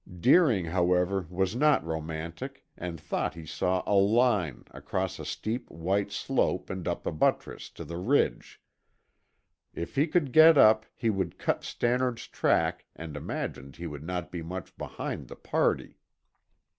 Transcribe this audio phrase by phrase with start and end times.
[0.19, 6.11] Deering, however, was not romantic and thought he saw a line, across a steep, white
[6.11, 8.59] slope and up a buttress, to the ridge.
[9.75, 14.31] If he could get up, he would cut Stannard's track and imagined he would not
[14.31, 15.99] be much behind the party.